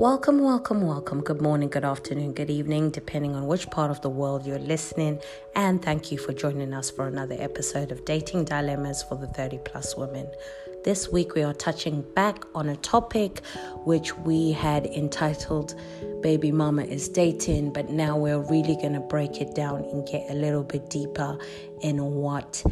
Welcome, 0.00 0.38
welcome, 0.38 0.80
welcome. 0.80 1.20
Good 1.20 1.42
morning, 1.42 1.68
good 1.68 1.84
afternoon, 1.84 2.32
good 2.32 2.48
evening, 2.48 2.88
depending 2.88 3.36
on 3.36 3.46
which 3.46 3.68
part 3.68 3.90
of 3.90 4.00
the 4.00 4.08
world 4.08 4.46
you're 4.46 4.58
listening. 4.58 5.20
And 5.54 5.82
thank 5.82 6.10
you 6.10 6.16
for 6.16 6.32
joining 6.32 6.72
us 6.72 6.88
for 6.88 7.06
another 7.06 7.36
episode 7.38 7.92
of 7.92 8.06
Dating 8.06 8.46
Dilemmas 8.46 9.02
for 9.02 9.16
the 9.16 9.26
30 9.26 9.58
Plus 9.58 9.94
Women. 9.98 10.26
This 10.84 11.10
week, 11.12 11.34
we 11.34 11.42
are 11.42 11.52
touching 11.52 12.00
back 12.14 12.46
on 12.54 12.70
a 12.70 12.76
topic 12.76 13.44
which 13.84 14.16
we 14.16 14.52
had 14.52 14.86
entitled 14.86 15.74
Baby 16.22 16.50
Mama 16.50 16.84
is 16.84 17.06
Dating, 17.10 17.70
but 17.70 17.90
now 17.90 18.16
we're 18.16 18.40
really 18.40 18.76
going 18.76 18.94
to 18.94 19.00
break 19.00 19.42
it 19.42 19.54
down 19.54 19.84
and 19.84 20.08
get 20.08 20.30
a 20.30 20.34
little 20.34 20.64
bit 20.64 20.88
deeper 20.88 21.38
in 21.82 22.02
what 22.02 22.64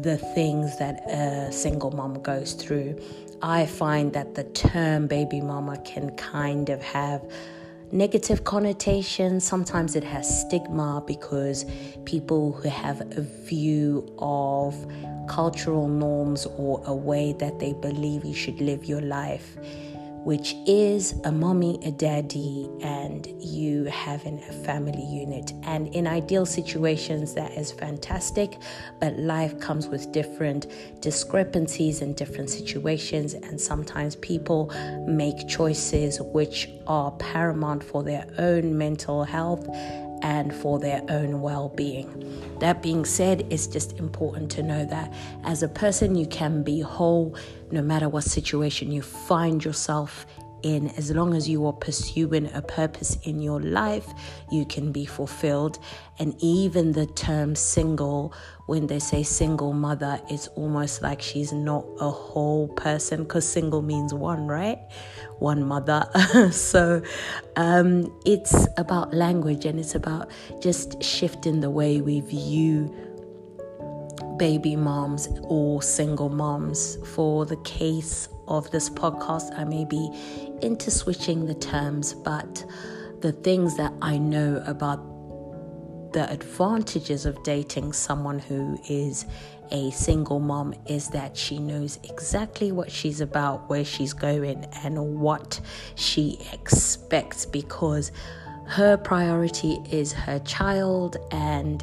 the 0.00 0.18
things 0.18 0.76
that 0.78 1.08
a 1.08 1.52
single 1.52 1.92
mom 1.92 2.20
goes 2.22 2.54
through 2.54 2.98
I 3.42 3.66
find 3.66 4.12
that 4.12 4.36
the 4.36 4.44
term 4.44 5.08
baby 5.08 5.40
mama 5.40 5.78
can 5.84 6.14
kind 6.16 6.68
of 6.68 6.80
have 6.80 7.28
negative 7.90 8.44
connotations. 8.44 9.42
Sometimes 9.44 9.96
it 9.96 10.04
has 10.04 10.42
stigma 10.42 11.02
because 11.04 11.66
people 12.04 12.52
who 12.52 12.68
have 12.68 13.00
a 13.00 13.20
view 13.20 14.14
of 14.18 14.74
cultural 15.28 15.88
norms 15.88 16.46
or 16.56 16.82
a 16.86 16.94
way 16.94 17.32
that 17.40 17.58
they 17.58 17.72
believe 17.72 18.24
you 18.24 18.34
should 18.34 18.60
live 18.60 18.84
your 18.84 19.00
life 19.00 19.56
which 20.24 20.54
is 20.66 21.20
a 21.24 21.32
mommy, 21.32 21.78
a 21.84 21.90
daddy, 21.90 22.68
and 22.82 23.26
you 23.40 23.84
having 23.84 24.42
a 24.48 24.52
family 24.52 25.04
unit. 25.04 25.52
And 25.64 25.88
in 25.94 26.06
ideal 26.06 26.46
situations, 26.46 27.34
that 27.34 27.52
is 27.52 27.72
fantastic, 27.72 28.58
but 29.00 29.16
life 29.18 29.58
comes 29.60 29.88
with 29.88 30.12
different 30.12 30.66
discrepancies 31.00 32.02
and 32.02 32.14
different 32.14 32.50
situations, 32.50 33.34
and 33.34 33.60
sometimes 33.60 34.16
people 34.16 34.72
make 35.06 35.48
choices 35.48 36.20
which 36.20 36.68
are 36.86 37.10
paramount 37.12 37.82
for 37.82 38.02
their 38.02 38.26
own 38.38 38.76
mental 38.78 39.24
health 39.24 39.68
and 40.22 40.54
for 40.54 40.78
their 40.78 41.02
own 41.08 41.40
well 41.40 41.68
being. 41.68 42.58
That 42.60 42.82
being 42.82 43.04
said, 43.04 43.46
it's 43.50 43.66
just 43.66 43.98
important 43.98 44.50
to 44.52 44.62
know 44.62 44.84
that 44.86 45.12
as 45.44 45.62
a 45.62 45.68
person, 45.68 46.14
you 46.14 46.26
can 46.26 46.62
be 46.62 46.80
whole 46.80 47.36
no 47.70 47.82
matter 47.82 48.08
what 48.08 48.24
situation 48.24 48.92
you 48.92 49.02
find 49.02 49.64
yourself 49.64 50.26
in, 50.62 50.88
as 50.90 51.10
long 51.10 51.34
as 51.34 51.48
you 51.48 51.66
are 51.66 51.72
pursuing 51.72 52.50
a 52.54 52.62
purpose 52.62 53.18
in 53.24 53.40
your 53.40 53.60
life, 53.60 54.06
you 54.50 54.64
can 54.64 54.92
be 54.92 55.04
fulfilled. 55.04 55.78
And 56.18 56.34
even 56.38 56.92
the 56.92 57.06
term 57.06 57.54
single, 57.54 58.32
when 58.66 58.86
they 58.86 58.98
say 58.98 59.22
single 59.22 59.72
mother, 59.72 60.20
it's 60.28 60.48
almost 60.48 61.02
like 61.02 61.20
she's 61.20 61.52
not 61.52 61.84
a 62.00 62.10
whole 62.10 62.68
person 62.68 63.24
because 63.24 63.48
single 63.48 63.82
means 63.82 64.14
one, 64.14 64.46
right? 64.46 64.78
One 65.38 65.64
mother. 65.64 66.08
so 66.52 67.02
um, 67.56 68.12
it's 68.24 68.66
about 68.76 69.12
language 69.14 69.64
and 69.64 69.80
it's 69.80 69.94
about 69.94 70.30
just 70.60 71.02
shifting 71.02 71.60
the 71.60 71.70
way 71.70 72.00
we 72.00 72.20
view 72.20 72.94
baby 74.38 74.76
moms 74.76 75.28
or 75.42 75.82
single 75.82 76.28
moms. 76.28 76.98
For 77.14 77.46
the 77.46 77.56
case 77.58 78.28
of 78.52 78.70
this 78.70 78.90
podcast, 78.90 79.58
I 79.58 79.64
may 79.64 79.84
be 79.84 80.10
into 80.60 80.90
switching 80.90 81.46
the 81.46 81.54
terms, 81.54 82.12
but 82.14 82.64
the 83.20 83.32
things 83.32 83.76
that 83.78 83.92
I 84.02 84.18
know 84.18 84.62
about 84.66 86.12
the 86.12 86.30
advantages 86.30 87.24
of 87.24 87.42
dating 87.42 87.94
someone 87.94 88.38
who 88.38 88.78
is 88.88 89.24
a 89.70 89.90
single 89.92 90.38
mom 90.38 90.74
is 90.86 91.08
that 91.08 91.34
she 91.34 91.58
knows 91.58 91.98
exactly 92.04 92.70
what 92.70 92.92
she's 92.92 93.22
about, 93.22 93.70
where 93.70 93.84
she's 93.84 94.12
going, 94.12 94.66
and 94.84 95.18
what 95.20 95.60
she 95.94 96.38
expects 96.52 97.46
because 97.46 98.12
her 98.66 98.98
priority 98.98 99.78
is 99.90 100.12
her 100.12 100.38
child 100.40 101.16
and 101.30 101.82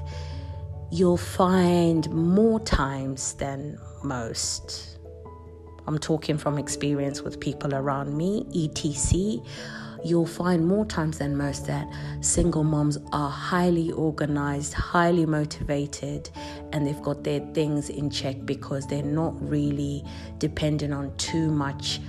you'll 0.91 1.17
find 1.17 2.09
more 2.11 2.59
times 2.59 3.33
than 3.33 3.79
most. 4.03 4.98
I'm 5.89 5.97
talking 5.97 6.37
from 6.37 6.59
experience 6.59 7.23
with 7.23 7.39
people 7.39 7.73
around 7.73 8.15
me, 8.15 8.45
etc. 8.53 9.43
You'll 10.05 10.27
find 10.27 10.67
more 10.67 10.85
times 10.85 11.17
than 11.17 11.35
most 11.35 11.65
that 11.65 11.91
single 12.21 12.63
moms 12.63 12.99
are 13.11 13.31
highly 13.31 13.91
organized, 13.93 14.75
highly 14.75 15.25
motivated, 15.25 16.29
and 16.73 16.85
they've 16.85 17.01
got 17.01 17.23
their 17.23 17.39
things 17.55 17.89
in 17.89 18.11
check 18.11 18.35
because 18.45 18.85
they're 18.85 19.01
not 19.01 19.33
really 19.41 20.05
dependent 20.37 20.93
on 20.93 21.17
too 21.17 21.49
much 21.49 21.99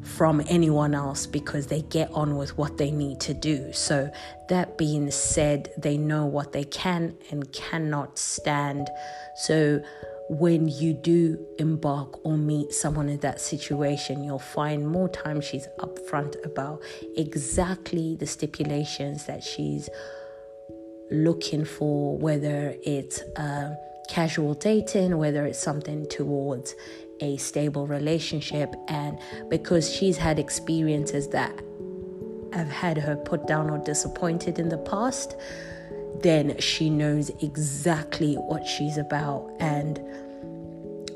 from 0.00 0.42
anyone 0.48 0.94
else 0.94 1.26
because 1.26 1.66
they 1.66 1.82
get 1.82 2.10
on 2.12 2.38
with 2.38 2.56
what 2.56 2.78
they 2.78 2.90
need 2.90 3.20
to 3.20 3.34
do. 3.34 3.74
So, 3.74 4.10
that 4.48 4.78
being 4.78 5.10
said, 5.10 5.68
they 5.76 5.98
know 5.98 6.24
what 6.24 6.52
they 6.52 6.64
can 6.64 7.14
and 7.30 7.52
cannot 7.52 8.18
stand. 8.18 8.88
So, 9.36 9.82
when 10.28 10.68
you 10.68 10.92
do 10.94 11.44
embark 11.58 12.24
or 12.24 12.36
meet 12.36 12.72
someone 12.72 13.08
in 13.08 13.18
that 13.18 13.40
situation, 13.40 14.24
you'll 14.24 14.38
find 14.38 14.88
more 14.88 15.08
time 15.08 15.40
she's 15.40 15.66
upfront 15.78 16.42
about 16.44 16.82
exactly 17.16 18.16
the 18.16 18.26
stipulations 18.26 19.26
that 19.26 19.42
she's 19.42 19.88
looking 21.10 21.64
for, 21.64 22.16
whether 22.18 22.74
it's 22.82 23.20
uh, 23.36 23.74
casual 24.08 24.54
dating, 24.54 25.16
whether 25.18 25.44
it's 25.44 25.58
something 25.58 26.06
towards 26.08 26.74
a 27.20 27.36
stable 27.36 27.86
relationship. 27.86 28.74
And 28.88 29.18
because 29.48 29.92
she's 29.92 30.16
had 30.16 30.38
experiences 30.38 31.28
that 31.28 31.52
have 32.52 32.68
had 32.68 32.98
her 32.98 33.16
put 33.16 33.46
down 33.46 33.70
or 33.70 33.78
disappointed 33.78 34.58
in 34.58 34.68
the 34.68 34.78
past, 34.78 35.36
then 36.20 36.58
she 36.58 36.90
knows 36.90 37.30
exactly 37.40 38.34
what 38.34 38.66
she's 38.66 38.98
about. 38.98 39.50
And 39.60 40.00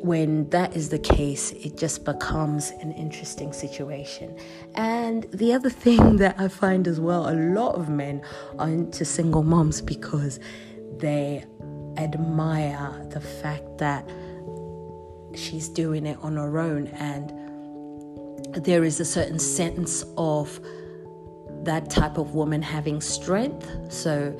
when 0.00 0.48
that 0.50 0.76
is 0.76 0.88
the 0.88 0.98
case, 0.98 1.52
it 1.52 1.76
just 1.76 2.04
becomes 2.04 2.70
an 2.80 2.92
interesting 2.92 3.52
situation. 3.52 4.36
And 4.74 5.24
the 5.32 5.52
other 5.52 5.70
thing 5.84 6.16
that 6.16 6.38
I 6.38 6.48
find 6.48 6.86
as 6.86 7.00
well, 7.00 7.28
a 7.28 7.34
lot 7.34 7.74
of 7.74 7.88
men 7.88 8.22
are 8.58 8.68
into 8.68 9.04
single 9.04 9.42
moms 9.42 9.80
because 9.80 10.40
they 10.98 11.44
admire 11.96 13.06
the 13.10 13.20
fact 13.20 13.78
that 13.78 14.08
she's 15.34 15.68
doing 15.68 16.06
it 16.06 16.18
on 16.22 16.36
her 16.36 16.58
own 16.58 16.86
and 16.88 17.32
there 18.64 18.84
is 18.84 19.00
a 19.00 19.04
certain 19.04 19.38
sense 19.38 20.04
of 20.16 20.60
that 21.62 21.90
type 21.90 22.16
of 22.16 22.34
woman 22.34 22.62
having 22.62 23.00
strength 23.00 23.68
so 23.92 24.34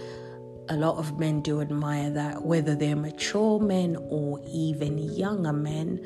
a 0.69 0.77
lot 0.77 0.97
of 0.97 1.19
men 1.19 1.41
do 1.41 1.61
admire 1.61 2.11
that 2.11 2.43
whether 2.43 2.75
they're 2.75 2.97
mature 2.97 3.59
men 3.61 3.97
or 4.09 4.41
even 4.47 4.99
younger 4.99 5.53
men 5.53 6.05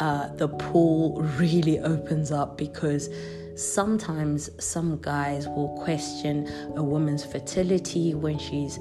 uh, 0.00 0.28
the 0.34 0.48
pool 0.48 1.20
really 1.38 1.78
opens 1.80 2.30
up 2.32 2.58
because 2.58 3.08
sometimes 3.54 4.50
some 4.62 4.98
guys 5.00 5.48
will 5.48 5.80
question 5.82 6.46
a 6.76 6.82
woman's 6.82 7.24
fertility 7.24 8.14
when 8.14 8.38
she's 8.38 8.78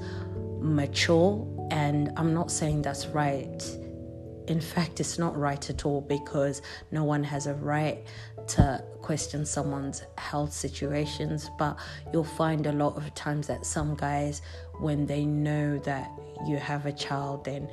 mature 0.59 1.47
and 1.71 2.11
i'm 2.17 2.33
not 2.33 2.51
saying 2.51 2.81
that's 2.81 3.07
right 3.07 3.63
in 4.47 4.61
fact, 4.61 4.99
it's 4.99 5.17
not 5.17 5.37
right 5.37 5.69
at 5.69 5.85
all 5.85 6.01
because 6.01 6.61
no 6.91 7.03
one 7.03 7.23
has 7.23 7.47
a 7.47 7.53
right 7.55 8.03
to 8.47 8.83
question 9.01 9.45
someone's 9.45 10.03
health 10.17 10.53
situations. 10.53 11.49
But 11.57 11.77
you'll 12.13 12.23
find 12.23 12.67
a 12.67 12.71
lot 12.71 12.97
of 12.97 13.13
times 13.15 13.47
that 13.47 13.65
some 13.65 13.95
guys, 13.95 14.41
when 14.79 15.05
they 15.05 15.25
know 15.25 15.77
that 15.79 16.11
you 16.47 16.57
have 16.57 16.85
a 16.85 16.91
child, 16.91 17.45
then 17.45 17.69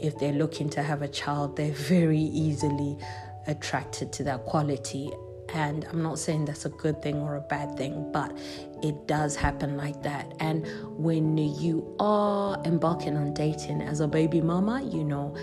if 0.00 0.18
they're 0.18 0.32
looking 0.32 0.68
to 0.70 0.82
have 0.82 1.02
a 1.02 1.08
child, 1.08 1.56
they're 1.56 1.72
very 1.96 2.18
easily 2.18 2.98
attracted 3.46 4.12
to 4.14 4.24
that 4.24 4.44
quality. 4.44 5.12
And 5.54 5.84
I'm 5.84 6.02
not 6.02 6.18
saying 6.18 6.46
that's 6.46 6.64
a 6.64 6.70
good 6.70 7.00
thing 7.02 7.16
or 7.16 7.36
a 7.36 7.40
bad 7.40 7.76
thing, 7.76 8.10
but 8.12 8.36
it 8.82 9.06
does 9.06 9.36
happen 9.36 9.76
like 9.76 10.02
that. 10.02 10.34
And 10.40 10.66
when 10.98 11.38
you 11.38 11.94
are 12.00 12.60
embarking 12.64 13.16
on 13.16 13.32
dating 13.32 13.80
as 13.80 14.00
a 14.00 14.08
baby 14.08 14.40
mama, 14.40 14.82
you 14.82 15.04
know, 15.04 15.36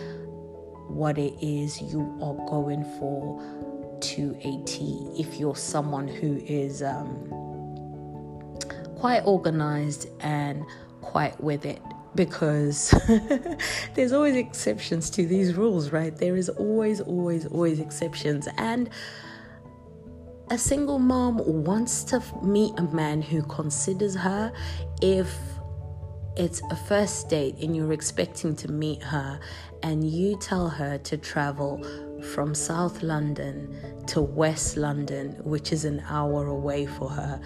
what 0.88 1.18
it 1.18 1.34
is 1.42 1.82
you 1.82 2.02
are 2.22 2.36
going 2.50 2.84
for 3.00 3.42
to 4.02 4.38
a 4.42 4.64
T. 4.66 5.10
If 5.18 5.40
you're 5.40 5.56
someone 5.56 6.08
who 6.08 6.38
is 6.46 6.84
um, 6.84 7.30
quite 8.98 9.22
organized 9.26 10.08
and 10.20 10.64
quite 11.02 11.40
with 11.42 11.66
it, 11.66 11.82
because 12.16 12.94
there's 13.96 14.12
always 14.12 14.36
exceptions 14.36 15.10
to 15.12 15.26
these 15.26 15.56
rules, 15.56 15.92
right? 15.92 16.16
There 16.16 16.36
is 16.36 16.50
always, 16.50 17.02
always, 17.02 17.46
always 17.48 17.80
exceptions. 17.80 18.48
And 18.58 18.90
a 20.50 20.58
single 20.58 21.00
mom 21.00 21.38
wants 21.64 22.04
to 22.06 22.22
meet 22.44 22.78
a 22.78 22.84
man 22.84 23.22
who 23.22 23.42
considers 23.44 24.16
her 24.16 24.54
if 25.02 25.36
it's 26.36 26.62
a 26.72 26.76
first 26.76 27.30
date 27.30 27.56
and 27.62 27.76
you're 27.76 27.94
expecting 27.94 28.56
to 28.56 28.72
meet 28.72 29.04
her 29.04 29.40
and 29.84 30.10
you 30.10 30.38
tell 30.38 30.68
her 30.68 30.98
to 31.00 31.18
travel 31.18 31.84
from 32.34 32.56
South 32.56 33.04
London 33.04 33.76
to 34.08 34.22
West 34.22 34.78
London, 34.78 35.32
which 35.44 35.72
is 35.72 35.86
an 35.86 36.02
hour 36.08 36.48
away 36.48 36.86
for 36.86 37.10
her. 37.10 37.40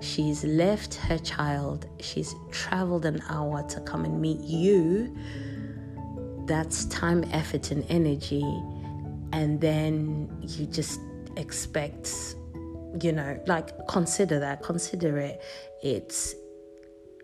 She's 0.00 0.44
left 0.44 0.94
her 0.94 1.18
child, 1.18 1.86
she's 2.00 2.34
traveled 2.50 3.04
an 3.04 3.20
hour 3.28 3.62
to 3.64 3.80
come 3.80 4.04
and 4.04 4.20
meet 4.20 4.40
you. 4.40 5.14
That's 6.46 6.86
time, 6.86 7.24
effort, 7.32 7.70
and 7.70 7.84
energy. 7.88 8.44
And 9.32 9.60
then 9.60 10.28
you 10.40 10.66
just 10.66 11.00
expect, 11.36 12.34
you 13.02 13.12
know, 13.12 13.38
like 13.46 13.86
consider 13.88 14.40
that, 14.40 14.62
consider 14.62 15.18
it. 15.18 15.42
It's 15.82 16.34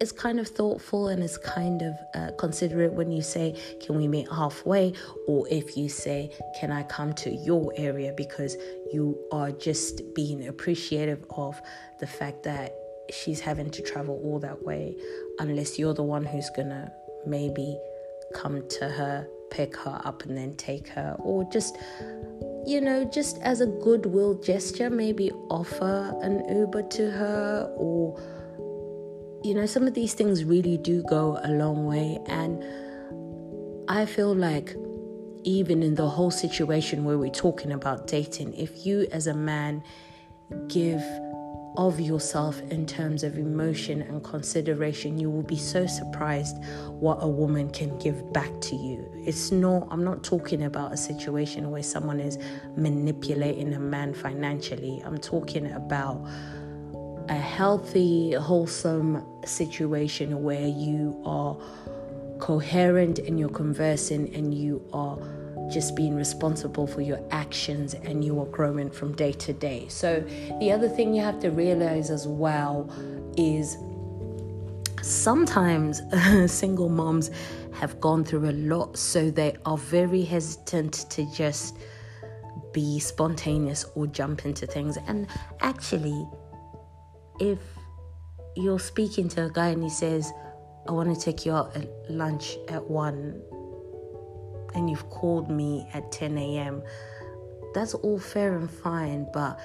it's 0.00 0.12
kind 0.12 0.38
of 0.38 0.48
thoughtful 0.48 1.08
and 1.08 1.22
it's 1.22 1.38
kind 1.38 1.82
of 1.82 1.94
uh, 2.14 2.30
considerate 2.38 2.92
when 2.92 3.10
you 3.10 3.22
say, 3.22 3.54
Can 3.84 3.96
we 3.96 4.08
meet 4.08 4.28
halfway? 4.28 4.92
Or 5.26 5.46
if 5.48 5.76
you 5.76 5.88
say, 5.88 6.30
Can 6.58 6.70
I 6.70 6.82
come 6.84 7.12
to 7.14 7.30
your 7.30 7.72
area? 7.76 8.12
Because 8.16 8.56
you 8.92 9.18
are 9.32 9.50
just 9.52 10.02
being 10.14 10.48
appreciative 10.48 11.24
of 11.30 11.60
the 11.98 12.06
fact 12.06 12.42
that 12.44 12.74
she's 13.10 13.40
having 13.40 13.70
to 13.70 13.82
travel 13.82 14.20
all 14.24 14.38
that 14.40 14.62
way, 14.64 14.96
unless 15.38 15.78
you're 15.78 15.94
the 15.94 16.02
one 16.02 16.24
who's 16.24 16.50
gonna 16.50 16.92
maybe 17.26 17.78
come 18.34 18.66
to 18.68 18.88
her, 18.88 19.26
pick 19.50 19.76
her 19.76 20.00
up, 20.04 20.24
and 20.24 20.36
then 20.36 20.54
take 20.56 20.88
her, 20.88 21.16
or 21.20 21.44
just 21.50 21.76
you 22.66 22.80
know, 22.80 23.04
just 23.04 23.38
as 23.42 23.60
a 23.60 23.66
goodwill 23.66 24.34
gesture, 24.34 24.90
maybe 24.90 25.30
offer 25.50 26.12
an 26.20 26.44
Uber 26.48 26.82
to 26.82 27.10
her 27.12 27.72
or 27.76 28.20
you 29.46 29.54
know, 29.54 29.66
some 29.66 29.86
of 29.86 29.94
these 29.94 30.12
things 30.12 30.44
really 30.44 30.76
do 30.76 31.04
go 31.04 31.38
a 31.44 31.50
long 31.52 31.86
way. 31.86 32.18
And 32.26 32.64
I 33.88 34.04
feel 34.04 34.34
like 34.34 34.74
even 35.44 35.84
in 35.84 35.94
the 35.94 36.08
whole 36.08 36.32
situation 36.32 37.04
where 37.04 37.16
we're 37.16 37.30
talking 37.30 37.70
about 37.70 38.08
dating, 38.08 38.54
if 38.54 38.84
you 38.84 39.06
as 39.12 39.28
a 39.28 39.34
man 39.34 39.84
give 40.66 41.00
of 41.76 42.00
yourself 42.00 42.60
in 42.70 42.86
terms 42.86 43.22
of 43.22 43.38
emotion 43.38 44.02
and 44.02 44.24
consideration, 44.24 45.16
you 45.16 45.30
will 45.30 45.44
be 45.44 45.58
so 45.58 45.86
surprised 45.86 46.56
what 46.88 47.18
a 47.20 47.28
woman 47.28 47.70
can 47.70 47.96
give 47.98 48.32
back 48.32 48.50
to 48.62 48.74
you. 48.74 49.08
It's 49.14 49.52
not, 49.52 49.86
I'm 49.92 50.02
not 50.02 50.24
talking 50.24 50.64
about 50.64 50.92
a 50.92 50.96
situation 50.96 51.70
where 51.70 51.84
someone 51.84 52.18
is 52.18 52.38
manipulating 52.76 53.74
a 53.74 53.78
man 53.78 54.12
financially. 54.12 55.02
I'm 55.04 55.18
talking 55.18 55.70
about 55.70 56.26
a 57.28 57.34
healthy, 57.34 58.32
wholesome 58.32 59.24
situation 59.44 60.42
where 60.42 60.66
you 60.66 61.20
are 61.24 61.56
coherent 62.38 63.18
and 63.18 63.38
you're 63.38 63.48
conversing 63.48 64.34
and 64.34 64.54
you 64.54 64.86
are 64.92 65.18
just 65.70 65.96
being 65.96 66.14
responsible 66.14 66.86
for 66.86 67.00
your 67.00 67.20
actions 67.30 67.94
and 67.94 68.24
you 68.24 68.40
are 68.40 68.46
growing 68.46 68.90
from 68.90 69.14
day 69.14 69.32
to 69.32 69.52
day. 69.52 69.86
So, 69.88 70.20
the 70.60 70.70
other 70.70 70.88
thing 70.88 71.14
you 71.14 71.22
have 71.22 71.40
to 71.40 71.50
realize 71.50 72.10
as 72.10 72.28
well 72.28 72.90
is 73.36 73.76
sometimes 75.02 76.02
single 76.52 76.88
moms 76.88 77.30
have 77.72 78.00
gone 78.00 78.24
through 78.24 78.48
a 78.48 78.52
lot, 78.52 78.96
so 78.96 79.30
they 79.30 79.56
are 79.64 79.78
very 79.78 80.22
hesitant 80.22 81.10
to 81.10 81.30
just 81.32 81.76
be 82.72 82.98
spontaneous 82.98 83.86
or 83.94 84.06
jump 84.06 84.44
into 84.44 84.66
things. 84.66 84.98
And 85.06 85.26
actually, 85.60 86.26
if 87.40 87.58
you're 88.56 88.78
speaking 88.78 89.28
to 89.30 89.44
a 89.46 89.50
guy 89.50 89.68
and 89.68 89.82
he 89.82 89.90
says, 89.90 90.32
I 90.88 90.92
want 90.92 91.14
to 91.14 91.20
take 91.20 91.44
you 91.44 91.52
out 91.52 91.76
at 91.76 91.88
lunch 92.10 92.56
at 92.68 92.88
1 92.88 93.42
and 94.74 94.90
you've 94.90 95.08
called 95.10 95.50
me 95.50 95.88
at 95.94 96.10
10 96.12 96.38
a.m., 96.38 96.82
that's 97.74 97.94
all 97.94 98.18
fair 98.18 98.56
and 98.56 98.70
fine. 98.70 99.26
But 99.32 99.60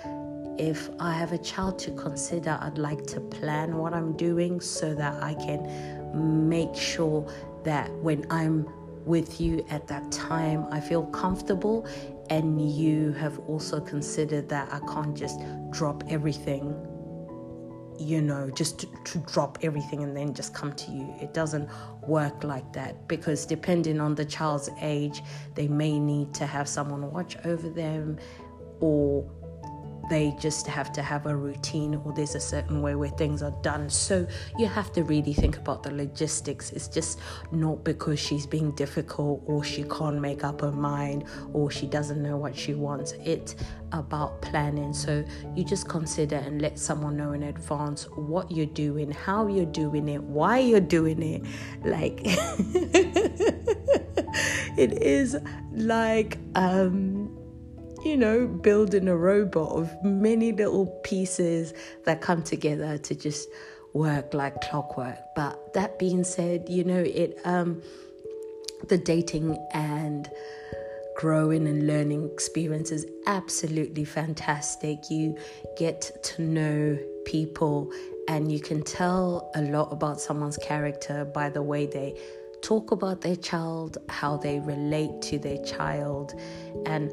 if 0.57 0.89
I 0.99 1.13
have 1.13 1.31
a 1.31 1.37
child 1.37 1.79
to 1.79 1.91
consider, 1.91 2.57
I'd 2.61 2.77
like 2.77 3.05
to 3.07 3.21
plan 3.21 3.77
what 3.77 3.93
I'm 3.93 4.17
doing 4.17 4.59
so 4.59 4.93
that 4.95 5.23
I 5.23 5.33
can 5.35 6.49
make 6.49 6.75
sure 6.75 7.25
that 7.63 7.89
when 7.95 8.25
I'm 8.29 8.67
with 9.05 9.39
you 9.39 9.65
at 9.69 9.87
that 9.87 10.11
time, 10.11 10.65
I 10.71 10.79
feel 10.79 11.05
comfortable. 11.07 11.87
And 12.29 12.71
you 12.71 13.13
have 13.13 13.39
also 13.39 13.79
considered 13.79 14.49
that 14.49 14.71
I 14.73 14.79
can't 14.91 15.15
just 15.15 15.39
drop 15.71 16.03
everything 16.09 16.75
you 17.99 18.21
know, 18.21 18.49
just 18.49 18.79
to, 18.79 18.87
to, 19.05 19.17
drop 19.19 19.57
everything 19.61 20.03
and 20.03 20.15
then 20.15 20.33
just 20.33 20.53
come 20.53 20.73
to 20.73 20.91
you. 20.91 21.13
It 21.21 21.33
doesn't 21.33 21.69
work 22.07 22.43
like 22.43 22.73
that 22.73 23.07
because 23.07 23.45
depending 23.45 23.99
on 23.99 24.15
the 24.15 24.25
child's 24.25 24.69
age, 24.81 25.21
they 25.55 25.67
may 25.67 25.99
need 25.99 26.33
to 26.35 26.45
have 26.45 26.67
someone 26.67 27.11
watch 27.11 27.37
over 27.45 27.69
them 27.69 28.17
or 28.79 29.29
they 30.11 30.35
just 30.37 30.67
have 30.67 30.91
to 30.91 31.01
have 31.01 31.25
a 31.25 31.33
routine 31.33 31.95
or 32.03 32.11
there's 32.11 32.35
a 32.35 32.39
certain 32.39 32.81
way 32.81 32.95
where 32.95 33.07
things 33.07 33.41
are 33.41 33.55
done. 33.61 33.89
So 33.89 34.27
you 34.57 34.65
have 34.67 34.91
to 34.91 35.05
really 35.05 35.31
think 35.31 35.55
about 35.55 35.83
the 35.83 35.91
logistics. 35.91 36.73
It's 36.73 36.89
just 36.89 37.21
not 37.53 37.85
because 37.85 38.19
she's 38.19 38.45
being 38.45 38.71
difficult 38.71 39.41
or 39.45 39.63
she 39.63 39.83
can't 39.83 40.19
make 40.19 40.43
up 40.43 40.59
her 40.59 40.73
mind 40.73 41.23
or 41.53 41.71
she 41.71 41.87
doesn't 41.87 42.21
know 42.21 42.35
what 42.35 42.57
she 42.57 42.73
wants. 42.73 43.13
It's 43.23 43.55
about 43.93 44.41
planning. 44.41 44.91
So 44.93 45.23
you 45.55 45.63
just 45.63 45.87
consider 45.87 46.35
and 46.35 46.61
let 46.61 46.77
someone 46.77 47.15
know 47.15 47.31
in 47.31 47.43
advance 47.43 48.03
what 48.09 48.51
you're 48.51 48.65
doing, 48.65 49.11
how 49.11 49.47
you're 49.47 49.63
doing 49.65 50.09
it, 50.09 50.21
why 50.21 50.59
you're 50.59 50.81
doing 50.81 51.23
it. 51.23 51.41
Like 51.85 52.19
it 54.77 54.91
is 55.01 55.37
like 55.71 56.37
um 56.55 57.20
you 58.03 58.17
know, 58.17 58.47
building 58.47 59.07
a 59.07 59.15
robot 59.15 59.71
of 59.71 60.03
many 60.03 60.51
little 60.51 60.87
pieces 61.03 61.73
that 62.05 62.21
come 62.21 62.43
together 62.43 62.97
to 62.97 63.15
just 63.15 63.47
work 63.93 64.33
like 64.33 64.59
clockwork. 64.61 65.17
But 65.35 65.73
that 65.73 65.99
being 65.99 66.23
said, 66.23 66.69
you 66.69 66.83
know, 66.83 67.01
it 67.01 67.39
um 67.45 67.81
the 68.87 68.97
dating 68.97 69.57
and 69.73 70.29
growing 71.17 71.67
and 71.67 71.85
learning 71.85 72.29
experience 72.31 72.91
is 72.91 73.05
absolutely 73.27 74.05
fantastic. 74.05 75.09
You 75.09 75.37
get 75.77 76.11
to 76.23 76.41
know 76.41 76.97
people 77.25 77.91
and 78.27 78.51
you 78.51 78.59
can 78.59 78.81
tell 78.81 79.51
a 79.55 79.61
lot 79.61 79.91
about 79.91 80.19
someone's 80.19 80.57
character 80.57 81.25
by 81.25 81.49
the 81.49 81.61
way 81.61 81.85
they 81.85 82.15
talk 82.63 82.91
about 82.91 83.21
their 83.21 83.35
child, 83.35 83.97
how 84.09 84.37
they 84.37 84.59
relate 84.59 85.21
to 85.21 85.39
their 85.39 85.63
child, 85.63 86.33
and 86.85 87.11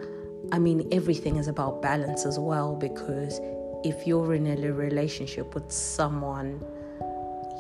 I 0.53 0.59
mean, 0.59 0.89
everything 0.93 1.37
is 1.37 1.49
about 1.49 1.83
balance 1.83 2.25
as 2.25 2.39
well 2.39 2.75
because 2.75 3.41
if 3.85 4.07
you're 4.07 4.35
in 4.35 4.47
a 4.47 4.73
relationship 4.73 5.55
with 5.55 5.71
someone, 5.71 6.65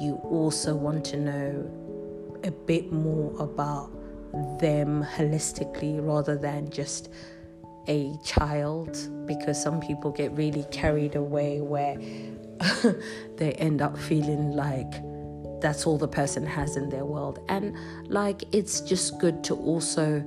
you 0.01 0.21
also 0.25 0.75
want 0.75 1.05
to 1.07 1.17
know 1.17 1.71
a 2.45 2.51
bit 2.51 2.93
more 2.93 3.35
about 3.41 3.91
them 4.61 5.05
holistically 5.17 6.05
rather 6.05 6.37
than 6.37 6.71
just 6.71 7.11
a 7.89 8.17
child 8.25 8.97
because 9.27 9.61
some 9.61 9.81
people 9.81 10.11
get 10.11 10.31
really 10.33 10.65
carried 10.71 11.15
away 11.15 11.61
where 11.61 11.97
they 13.37 13.53
end 13.53 13.83
up 13.83 13.99
feeling 13.99 14.53
like 14.53 15.03
that's 15.61 15.87
all 15.87 15.99
the 15.99 16.09
person 16.09 16.47
has 16.47 16.77
in 16.77 16.89
their 16.89 17.05
world. 17.05 17.41
And 17.49 17.77
like, 18.09 18.45
it's 18.53 18.81
just 18.81 19.19
good 19.19 19.43
to 19.45 19.55
also 19.55 20.25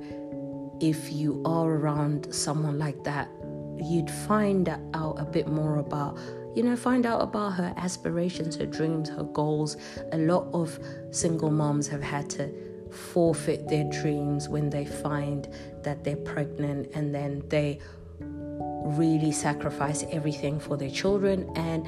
if 0.82 1.12
you 1.12 1.40
are 1.44 1.70
around 1.70 2.34
someone 2.34 2.76
like 2.76 3.04
that, 3.04 3.30
you'd 3.78 4.10
find 4.10 4.68
out 4.94 5.14
a 5.16 5.24
bit 5.24 5.46
more 5.46 5.78
about, 5.78 6.18
you 6.56 6.64
know, 6.64 6.74
find 6.74 7.06
out 7.06 7.22
about 7.22 7.50
her 7.50 7.72
aspirations, 7.76 8.56
her 8.56 8.66
dreams, 8.66 9.08
her 9.08 9.22
goals. 9.22 9.76
A 10.10 10.18
lot 10.18 10.48
of 10.52 10.76
single 11.12 11.52
moms 11.52 11.86
have 11.86 12.02
had 12.02 12.28
to 12.30 12.52
forfeit 12.90 13.68
their 13.68 13.84
dreams 13.84 14.48
when 14.48 14.70
they 14.70 14.84
find 14.84 15.48
that 15.84 16.02
they're 16.02 16.16
pregnant 16.16 16.90
and 16.94 17.14
then 17.14 17.44
they 17.48 17.78
really 18.18 19.30
sacrifice 19.30 20.04
everything 20.10 20.58
for 20.58 20.76
their 20.76 20.90
children 20.90 21.48
and 21.54 21.86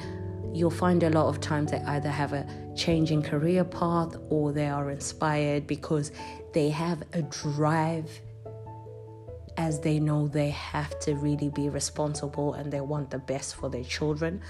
you'll 0.55 0.71
find 0.71 1.03
a 1.03 1.09
lot 1.09 1.27
of 1.27 1.41
times 1.41 1.71
they 1.71 1.81
either 1.87 2.09
have 2.09 2.31
a 2.31 2.47
changing 2.77 3.21
career 3.21 3.65
path 3.65 4.15
or 4.29 4.53
they 4.53 4.69
are 4.69 4.89
inspired 4.89 5.67
because 5.67 6.13
they 6.53 6.69
have 6.69 7.03
a 7.11 7.21
drive 7.23 8.09
as 9.57 9.79
they 9.81 9.99
know 9.99 10.27
they 10.27 10.49
have 10.49 10.99
to 11.01 11.15
really 11.15 11.49
be 11.49 11.69
responsible 11.69 12.53
and 12.53 12.71
they 12.71 12.81
want 12.81 13.09
the 13.09 13.19
best 13.19 13.55
for 13.55 13.69
their 13.69 13.83
children. 13.83 14.41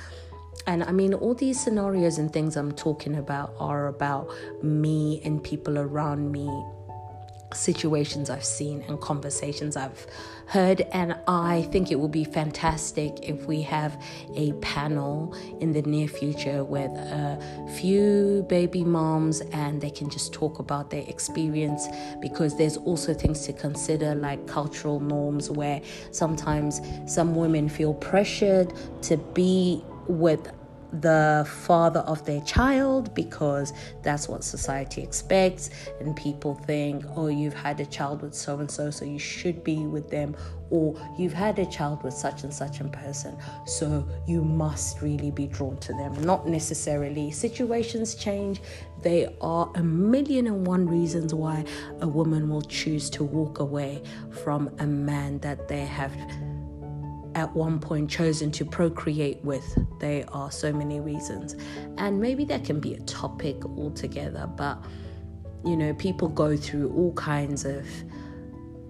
And 0.67 0.83
I 0.83 0.91
mean, 0.91 1.13
all 1.13 1.33
these 1.33 1.59
scenarios 1.59 2.17
and 2.17 2.31
things 2.31 2.55
I'm 2.55 2.71
talking 2.71 3.15
about 3.15 3.53
are 3.59 3.87
about 3.87 4.33
me 4.63 5.21
and 5.23 5.43
people 5.43 5.77
around 5.77 6.31
me 6.31 6.47
situations 7.53 8.29
I've 8.29 8.45
seen 8.45 8.83
and 8.87 8.99
conversations 8.99 9.77
I've 9.77 10.05
heard. 10.47 10.81
And 10.91 11.17
I 11.27 11.63
think 11.71 11.91
it 11.91 11.95
will 11.95 12.07
be 12.09 12.23
fantastic 12.23 13.27
if 13.27 13.45
we 13.45 13.61
have 13.63 14.01
a 14.35 14.53
panel 14.53 15.35
in 15.59 15.71
the 15.71 15.81
near 15.83 16.07
future 16.07 16.63
with 16.63 16.91
a 16.91 17.39
few 17.77 18.45
baby 18.49 18.83
moms 18.83 19.41
and 19.41 19.81
they 19.81 19.89
can 19.89 20.09
just 20.09 20.33
talk 20.33 20.59
about 20.59 20.89
their 20.89 21.03
experience 21.07 21.87
because 22.21 22.57
there's 22.57 22.77
also 22.77 23.13
things 23.13 23.45
to 23.45 23.53
consider 23.53 24.15
like 24.15 24.45
cultural 24.47 24.99
norms 24.99 25.49
where 25.49 25.81
sometimes 26.11 26.81
some 27.05 27.35
women 27.35 27.69
feel 27.69 27.93
pressured 27.93 28.73
to 29.01 29.17
be 29.17 29.83
with 30.07 30.51
the 31.01 31.47
father 31.49 32.01
of 32.01 32.25
their 32.25 32.41
child 32.41 33.13
because 33.13 33.73
that's 34.03 34.27
what 34.27 34.43
society 34.43 35.01
expects. 35.01 35.69
And 35.99 36.15
people 36.15 36.55
think 36.55 37.05
oh 37.15 37.27
you've 37.27 37.53
had 37.53 37.79
a 37.79 37.85
child 37.85 38.21
with 38.21 38.33
so 38.33 38.59
and 38.59 38.69
so 38.69 38.89
so 38.91 39.05
you 39.05 39.19
should 39.19 39.63
be 39.63 39.85
with 39.85 40.09
them. 40.09 40.35
Or 40.71 40.99
you've 41.17 41.33
had 41.33 41.59
a 41.59 41.65
child 41.67 42.03
with 42.03 42.13
such 42.13 42.43
and 42.43 42.51
such 42.51 42.79
a 42.79 42.85
person 42.85 43.37
so 43.67 44.07
you 44.27 44.41
must 44.43 45.01
really 45.01 45.31
be 45.31 45.47
drawn 45.47 45.77
to 45.77 45.93
them. 45.93 46.13
Not 46.23 46.47
necessarily 46.47 47.31
situations 47.31 48.15
change. 48.15 48.61
There 49.03 49.29
are 49.41 49.71
a 49.75 49.83
million 49.83 50.47
and 50.47 50.65
one 50.65 50.87
reasons 50.87 51.33
why 51.33 51.65
a 52.01 52.07
woman 52.07 52.49
will 52.49 52.63
choose 52.63 53.09
to 53.11 53.23
walk 53.23 53.59
away 53.59 54.01
from 54.43 54.73
a 54.79 54.87
man 54.87 55.39
that 55.39 55.67
they 55.67 55.85
have 55.85 56.11
at 57.35 57.53
one 57.53 57.79
point 57.79 58.09
chosen 58.09 58.49
to 58.51 58.65
procreate 58.65 59.43
with. 59.43 59.77
There 59.99 60.25
are 60.31 60.49
so 60.49 60.73
many 60.73 60.99
reasons. 61.01 61.55
And 61.97 62.19
maybe 62.19 62.45
that 62.45 62.63
can 62.63 62.79
be 62.79 62.95
a 62.95 63.01
topic 63.01 63.63
altogether, 63.65 64.49
but 64.55 64.83
you 65.63 65.75
know, 65.75 65.93
people 65.95 66.27
go 66.29 66.55
through 66.55 66.91
all 66.93 67.13
kinds 67.13 67.65
of 67.65 67.85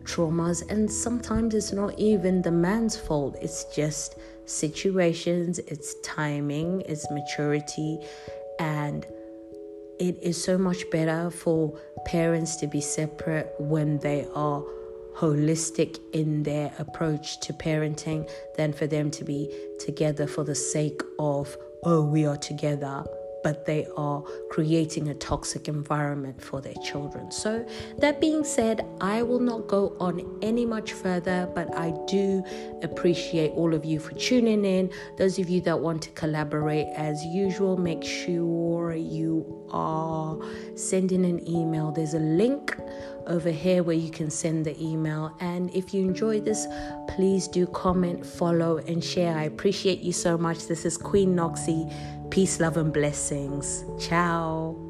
traumas, 0.03 0.69
and 0.69 0.91
sometimes 0.91 1.55
it's 1.55 1.71
not 1.71 1.97
even 1.97 2.41
the 2.41 2.51
man's 2.51 2.95
fault, 2.95 3.35
it's 3.41 3.63
just 3.75 4.15
situations, 4.45 5.57
it's 5.59 5.95
timing, 6.01 6.81
it's 6.81 7.09
maturity, 7.09 7.99
and 8.59 9.05
it 9.99 10.17
is 10.21 10.41
so 10.41 10.57
much 10.57 10.87
better 10.91 11.31
for 11.31 11.79
parents 12.05 12.57
to 12.57 12.67
be 12.67 12.81
separate 12.81 13.53
when 13.57 13.97
they 13.99 14.27
are 14.35 14.61
holistic 15.15 15.99
in 16.13 16.43
their 16.43 16.73
approach 16.79 17.39
to 17.41 17.53
parenting 17.53 18.29
than 18.57 18.73
for 18.73 18.87
them 18.87 19.09
to 19.11 19.23
be 19.23 19.49
together 19.79 20.27
for 20.27 20.43
the 20.43 20.55
sake 20.55 21.01
of, 21.19 21.57
oh, 21.83 22.03
we 22.03 22.25
are 22.25 22.37
together 22.37 23.05
but 23.45 23.63
they 23.63 23.85
are 23.95 24.23
creating 24.49 25.09
a 25.09 25.13
toxic 25.13 25.67
environment 25.67 26.41
for 26.41 26.61
their 26.61 26.73
children. 26.83 27.31
So, 27.31 27.63
that 27.99 28.19
being 28.19 28.43
said, 28.43 28.83
I 28.99 29.21
will 29.21 29.39
not 29.39 29.67
go 29.67 29.95
on 29.99 30.39
any 30.41 30.65
much 30.65 30.93
further, 30.93 31.47
but 31.53 31.71
I 31.77 31.93
do 32.07 32.43
appreciate 32.81 33.51
all 33.51 33.75
of 33.75 33.85
you 33.85 33.99
for 33.99 34.15
tuning 34.15 34.65
in. 34.65 34.89
Those 35.19 35.37
of 35.37 35.47
you 35.47 35.61
that 35.61 35.79
want 35.79 36.01
to 36.01 36.09
collaborate, 36.21 36.87
as 36.95 37.23
usual, 37.23 37.77
make 37.77 38.03
sure 38.03 38.95
you 38.95 39.67
are 39.69 40.39
sending 40.73 41.23
an 41.23 41.47
email. 41.47 41.91
There's 41.91 42.15
a 42.15 42.19
link 42.19 42.75
over 43.27 43.49
here 43.49 43.83
where 43.83 43.95
you 43.95 44.11
can 44.11 44.29
send 44.29 44.65
the 44.65 44.81
email. 44.81 45.35
And 45.39 45.69
if 45.73 45.93
you 45.93 46.01
enjoy 46.01 46.41
this, 46.41 46.67
please 47.07 47.47
do 47.47 47.67
comment, 47.67 48.25
follow, 48.25 48.77
and 48.77 49.03
share. 49.03 49.37
I 49.37 49.43
appreciate 49.43 49.99
you 49.99 50.11
so 50.11 50.37
much. 50.37 50.67
This 50.67 50.85
is 50.85 50.97
Queen 50.97 51.35
Noxie 51.35 51.91
Peace, 52.29 52.59
love, 52.59 52.77
and 52.77 52.91
blessings. 52.91 53.85
Ciao. 53.99 54.84